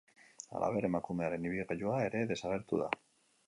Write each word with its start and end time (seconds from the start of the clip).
Halaber, 0.59 0.87
emakumearen 0.89 1.47
ibilgailua 1.51 2.03
ere 2.09 2.25
desagertu 2.33 2.85
da. 2.85 2.93